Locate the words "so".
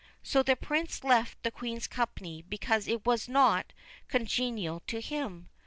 0.23-0.41